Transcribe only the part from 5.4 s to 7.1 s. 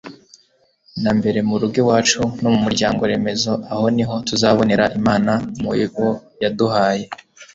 mu bo yaduhaye